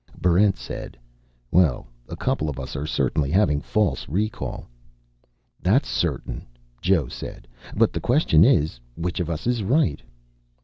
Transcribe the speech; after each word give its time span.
Barrent 0.19 0.57
said, 0.57 0.97
"Well, 1.51 1.85
a 2.09 2.15
couple 2.15 2.49
of 2.49 2.59
us 2.59 2.75
are 2.75 2.87
certainly 2.87 3.29
having 3.29 3.61
false 3.61 4.09
recall." 4.09 4.65
"That's 5.61 5.87
certain," 5.87 6.47
Joe 6.81 7.07
said. 7.07 7.47
"But 7.75 7.93
the 7.93 8.01
question 8.01 8.43
is, 8.43 8.79
which 8.95 9.19
of 9.19 9.29
us 9.29 9.45
is 9.45 9.61
right?" 9.61 10.01